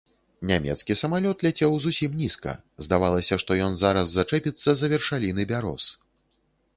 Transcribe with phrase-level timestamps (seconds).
[0.51, 2.55] Нямецкі самалёт ляцеў зусім нізка,
[2.85, 5.83] здавалася, што ён зараз зачэпіцца за вяршаліны бяроз.